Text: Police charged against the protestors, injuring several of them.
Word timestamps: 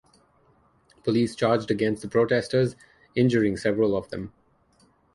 Police 1.03 1.35
charged 1.35 1.69
against 1.69 2.01
the 2.01 2.07
protestors, 2.09 2.75
injuring 3.13 3.55
several 3.55 3.95
of 3.95 4.09
them. 4.09 4.33